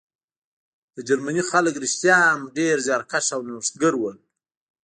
[0.95, 4.11] د جرمني خلک رښتیا هم ډېر زیارکښ او نوښتګر وو